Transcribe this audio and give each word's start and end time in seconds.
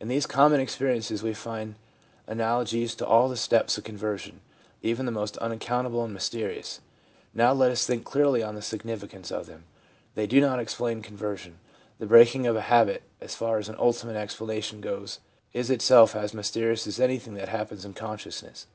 In 0.00 0.08
these 0.08 0.26
common 0.26 0.60
experiences 0.60 1.22
we 1.22 1.32
find 1.32 1.76
analogies 2.26 2.94
to 2.96 3.06
all 3.06 3.30
the 3.30 3.38
steps 3.38 3.78
of 3.78 3.84
conversion, 3.84 4.42
even 4.82 5.06
the 5.06 5.10
most 5.10 5.38
unaccountable 5.38 6.04
and 6.04 6.12
mysterious. 6.12 6.82
Now 7.32 7.54
let 7.54 7.72
us 7.72 7.86
think 7.86 8.04
clearly 8.04 8.42
on 8.42 8.54
the 8.54 8.60
significance 8.60 9.30
of 9.32 9.46
them. 9.46 9.64
They 10.14 10.26
do 10.26 10.42
not 10.42 10.60
explain 10.60 11.00
conversion. 11.00 11.58
The 11.98 12.04
breaking 12.04 12.46
of 12.46 12.54
a 12.54 12.60
habit, 12.68 13.04
as 13.18 13.34
far 13.34 13.56
as 13.56 13.70
ultimate 13.70 14.16
explanation 14.16 14.82
goes, 14.82 15.20
is 15.54 15.70
itself 15.70 16.14
as 16.14 16.34
mysterious 16.34 16.86
as 16.86 17.00
anything 17.00 17.32
that 17.36 17.48
happens 17.48 17.86
in 17.86 17.94
consciousness. 17.94 18.66